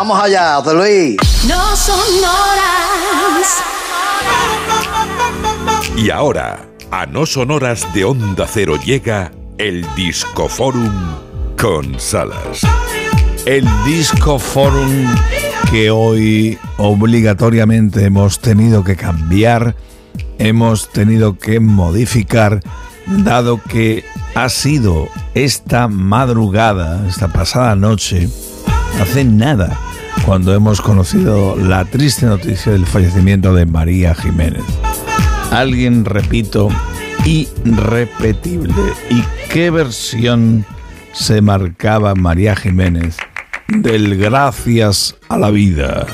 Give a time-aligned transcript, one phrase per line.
[0.00, 1.16] Vamos allá, José Luis.
[1.46, 3.62] No son horas.
[5.94, 10.90] Y ahora, a no sonoras de Onda Cero llega el Disco Forum
[11.60, 12.62] con Salas.
[13.44, 15.06] El Disco Forum
[15.70, 19.76] que hoy obligatoriamente hemos tenido que cambiar,
[20.38, 22.62] hemos tenido que modificar,
[23.06, 28.30] dado que ha sido esta madrugada, esta pasada noche,
[29.00, 29.78] hace nada,
[30.24, 34.62] cuando hemos conocido la triste noticia del fallecimiento de María Jiménez.
[35.50, 36.68] Alguien, repito,
[37.24, 38.74] irrepetible.
[39.10, 40.64] ¿Y qué versión
[41.12, 43.16] se marcaba María Jiménez
[43.68, 46.06] del gracias a la vida?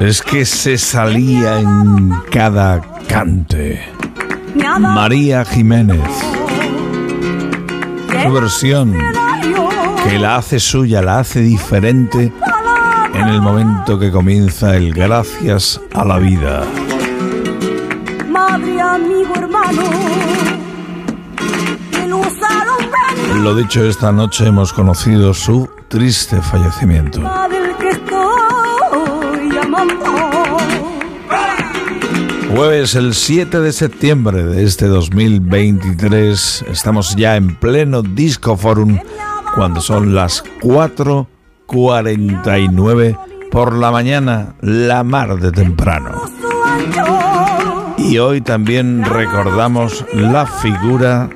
[0.00, 3.82] Es que se salía en cada cante.
[4.78, 6.00] María Jiménez,
[8.22, 8.94] su versión
[10.08, 12.32] que la hace suya, la hace diferente
[13.12, 16.64] en el momento que comienza el gracias a la vida.
[18.28, 19.82] Madre, amigo, hermano.
[23.42, 27.20] Lo dicho, esta noche hemos conocido su triste fallecimiento.
[32.54, 38.98] Jueves el 7 de septiembre de este 2023 estamos ya en pleno Disco Forum
[39.54, 43.18] cuando son las 4.49
[43.50, 46.22] por la mañana, la mar de temprano.
[47.96, 51.28] Y hoy también recordamos la figura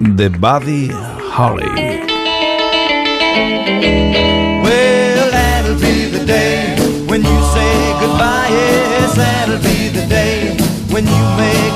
[0.00, 0.90] de Buddy
[1.36, 1.96] Holly.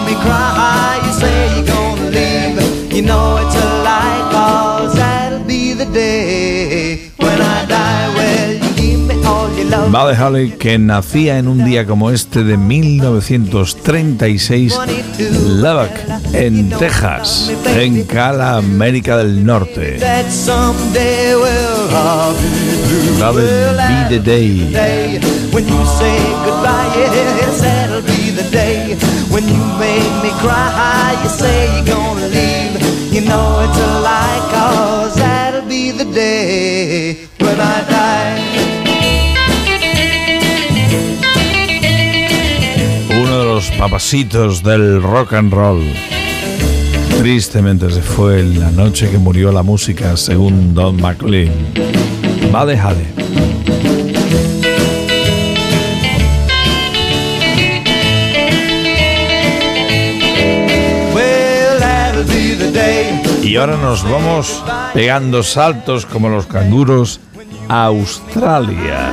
[0.04, 0.98] Me cry.
[1.04, 2.60] You say you're gonna leave.
[2.92, 8.08] You know it's a lie, cause that'll be the day when I die.
[8.14, 9.90] Well, you give me all your love.
[9.92, 14.78] Buddy Holly, que nacía en un día como este de 1936,
[15.46, 15.90] Lubbock,
[16.32, 19.98] en Texas, en Cala, América del Norte.
[19.98, 21.88] That someday will
[23.18, 25.20] That'll Well, be the day.
[25.52, 26.90] when you say goodbye.
[26.96, 28.96] Yes, that'll be the day
[29.30, 31.16] when you make me cry.
[31.22, 32.74] You say you're gonna leave.
[33.12, 38.40] You know it's a lie, cause that'll be the day when I die.
[43.22, 45.82] Uno de los papasitos del rock and roll.
[47.18, 51.50] Tristemente se fue la noche que murió la música, según Don McLean.
[62.26, 63.22] Be the day.
[63.42, 64.62] Y ahora nos vamos
[64.92, 67.18] pegando saltos como los canguros
[67.68, 69.12] a Australia.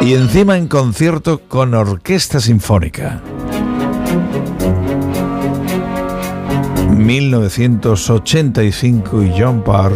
[0.00, 3.20] Y encima en concierto con orquesta sinfónica.
[6.90, 9.92] 1985 y John Parr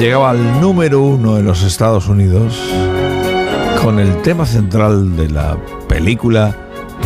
[0.00, 2.58] llegaba al número uno en los Estados Unidos
[3.82, 5.58] con el tema central de la
[5.88, 6.56] película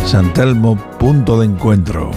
[0.05, 2.11] San Telmo Punto de Encuentro.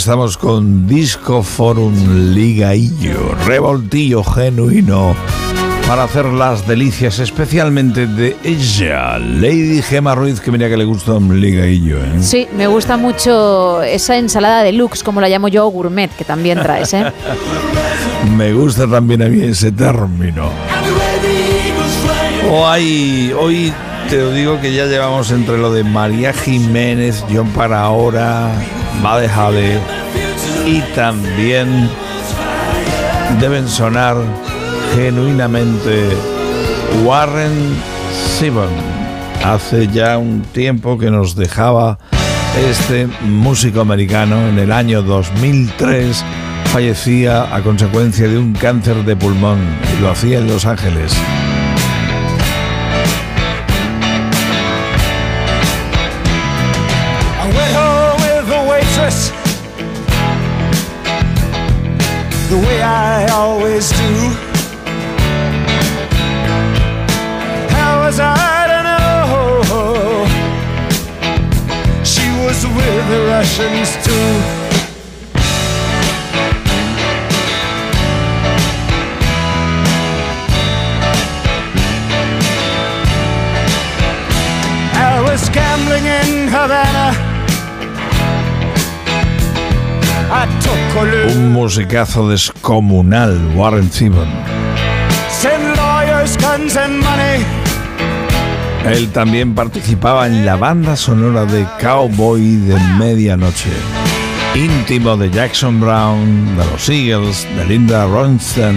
[0.00, 5.14] Estamos con Disco Forum Ligaillo, revoltillo genuino
[5.86, 11.12] para hacer las delicias especialmente de ella, Lady Gemma Ruiz, que mira que le gusta
[11.12, 11.98] un ligaillo.
[11.98, 12.22] ¿eh?
[12.22, 16.62] Sí, me gusta mucho esa ensalada de lux, como la llamo yo, gourmet, que también
[16.62, 17.12] traes, ¿eh?
[18.34, 20.48] Me gusta también a mí ese término.
[22.50, 23.72] Hoy, hoy
[24.08, 28.50] te digo que ya llevamos entre lo de María Jiménez, John para ahora,
[29.02, 29.78] Bade Hale
[30.66, 31.88] y también
[33.40, 34.16] deben sonar
[34.94, 36.08] genuinamente
[37.04, 37.76] Warren
[38.38, 38.70] Zevon.
[39.44, 41.98] Hace ya un tiempo que nos dejaba
[42.68, 46.24] este músico americano en el año 2003
[46.66, 49.58] fallecía a consecuencia de un cáncer de pulmón
[49.96, 51.12] y lo hacía en Los Ángeles.
[73.56, 74.12] Too?
[84.94, 87.14] I was gambling in Havana.
[91.34, 94.28] Un musicazo descomunal, Warren Zevon.
[98.86, 103.70] Él también participaba en la banda sonora de Cowboy de Medianoche.
[104.54, 108.74] Íntimo de Jackson Brown, de los Eagles, de Linda Ronstadt.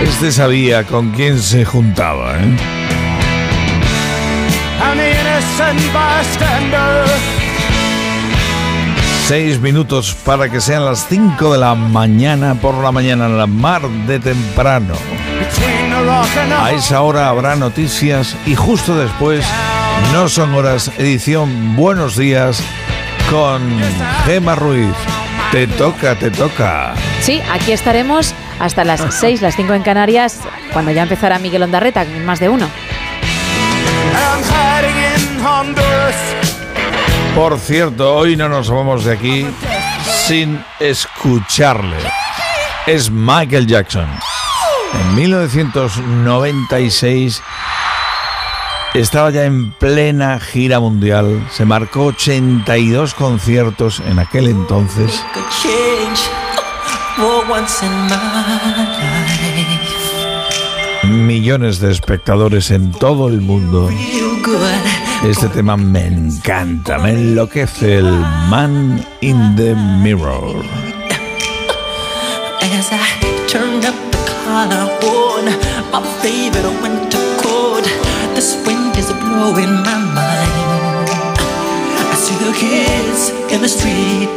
[0.00, 2.56] Este sabía con quién se juntaba, ¿eh?
[9.28, 13.46] Seis minutos para que sean las cinco de la mañana por la mañana en la
[13.46, 14.94] mar de temprano.
[16.58, 19.44] A esa hora habrá noticias y justo después
[20.14, 22.62] no son horas edición Buenos días
[23.30, 23.60] con
[24.24, 24.94] Gema Ruiz.
[25.52, 26.94] Te toca, te toca.
[27.20, 30.38] Sí, aquí estaremos hasta las 6, las 5 en Canarias,
[30.72, 32.66] cuando ya empezará Miguel Ondarreta, más de uno.
[37.38, 39.46] Por cierto, hoy no nos vamos de aquí
[40.26, 41.98] sin escucharle.
[42.84, 44.08] Es Michael Jackson.
[44.92, 47.40] En 1996
[48.94, 51.46] estaba ya en plena gira mundial.
[51.52, 55.24] Se marcó 82 conciertos en aquel entonces.
[61.04, 63.88] Millones de espectadores en todo el mundo.
[65.24, 70.62] Este tema me encanta, me enloquece el Man in the Mirror.
[72.60, 75.44] As I turned up the collar on
[75.90, 77.84] my favorite winter coat,
[78.34, 81.08] this wind is blowing my mind.
[81.98, 84.30] I see the kids in the street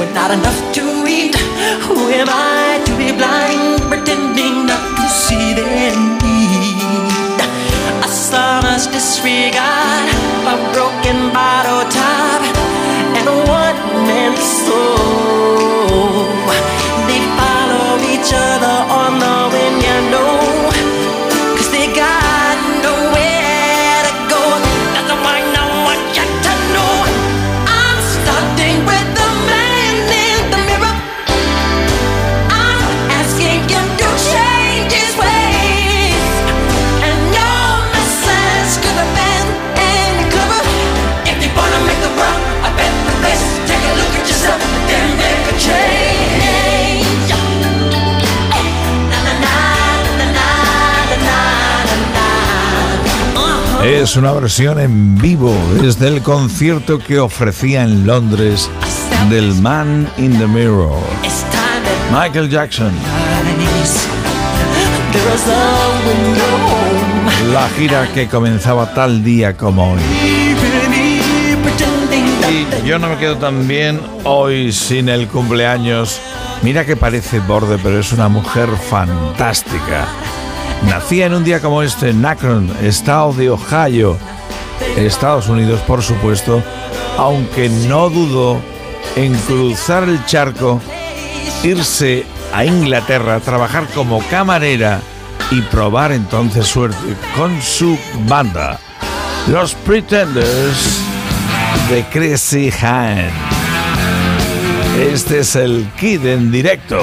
[0.00, 1.36] with not enough to eat.
[1.82, 5.52] Who am I to be blind, pretending not to see?
[5.52, 6.11] A
[8.82, 10.08] sonorous disregard,
[10.46, 12.42] a broken bottle top,
[13.16, 15.01] and a one-man soul.
[53.84, 58.70] Es una versión en vivo desde el concierto que ofrecía en Londres
[59.28, 60.98] del Man in the Mirror,
[62.12, 62.92] Michael Jackson.
[67.52, 70.00] La gira que comenzaba tal día como hoy.
[72.50, 76.20] Y yo no me quedo también hoy sin el cumpleaños
[76.62, 80.06] Mira que parece borde, pero es una mujer fantástica.
[80.86, 84.18] Nacía en un día como este en Akron, estado de Ohio,
[84.96, 86.62] Estados Unidos, por supuesto,
[87.16, 88.60] aunque no dudó
[89.16, 90.80] en cruzar el charco,
[91.62, 95.00] irse a Inglaterra, trabajar como camarera
[95.50, 98.78] y probar entonces suerte con su banda,
[99.48, 101.00] los Pretenders
[101.90, 103.30] de Chrissy Hine.
[104.98, 107.00] Este es el Kid en directo.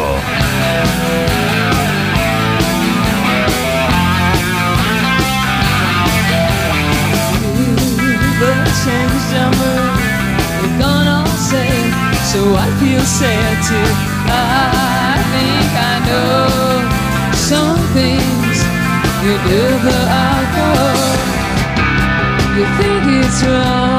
[12.32, 13.90] So I feel sad too.
[14.30, 16.46] I think I know
[17.34, 18.58] some things
[19.26, 21.10] you never outgrow.
[22.56, 23.99] You think it's wrong.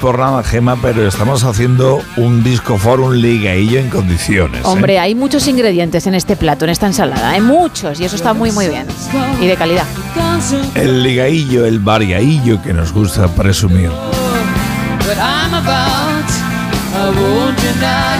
[0.00, 4.60] Nada, Gema, pero estamos haciendo un disco forum ligaillo en condiciones.
[4.60, 4.64] ¿eh?
[4.64, 7.30] Hombre, hay muchos ingredientes en este plato, en esta ensalada.
[7.30, 8.86] Hay muchos y eso está muy, muy bien.
[9.40, 9.84] Y de calidad.
[10.74, 13.90] El ligaillo, el variaillo que nos gusta presumir.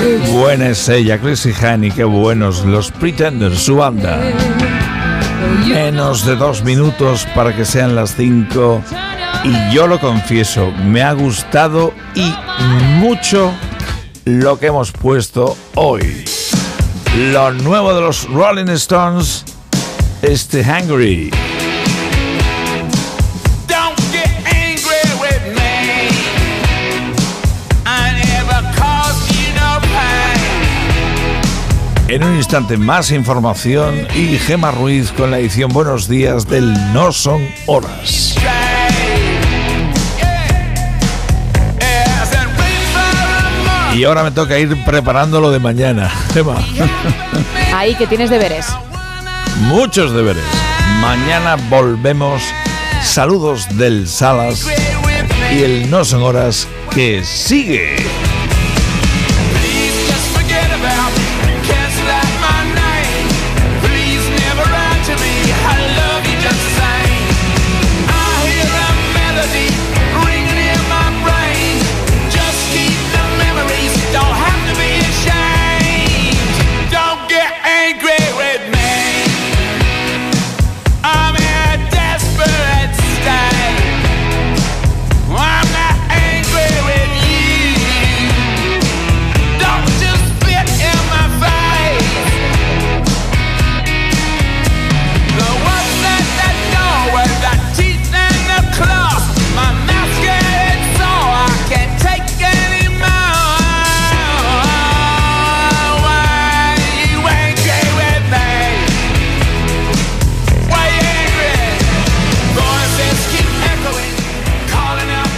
[0.01, 4.21] Qué buena es ella, Chrissy Hine, qué buenos los Pretenders, su banda.
[5.67, 8.83] Menos de dos minutos para que sean las cinco.
[9.45, 12.33] Y yo lo confieso, me ha gustado y
[12.99, 13.53] mucho
[14.25, 16.25] lo que hemos puesto hoy.
[17.17, 19.45] Lo nuevo de los Rolling Stones,
[20.23, 21.31] este Hungry.
[32.09, 37.13] En un instante más información y Gema Ruiz con la edición Buenos Días del No
[37.13, 38.35] Son Horas.
[43.99, 46.09] Y ahora me toca ir preparando lo de mañana.
[46.33, 46.55] Gema,
[47.75, 48.67] Ahí que tienes deberes.
[49.63, 50.45] muchos deberes.
[51.01, 52.41] Mañana volvemos.
[53.03, 54.67] Saludos del Salas
[55.53, 57.97] y el No Son Horas que sigue.